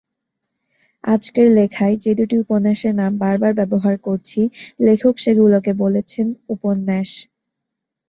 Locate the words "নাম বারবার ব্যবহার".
2.95-3.95